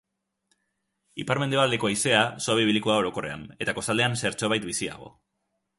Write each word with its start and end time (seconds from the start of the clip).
Ipar-mendebaldeko 1.23 1.89
haizea 1.91 2.23
suabe 2.47 2.65
ibiliko 2.67 2.93
da 2.95 2.99
orokorrean, 3.03 3.45
eta 3.67 3.79
kostaldean 3.81 4.21
zertxobait 4.25 4.69
biziago. 4.73 5.17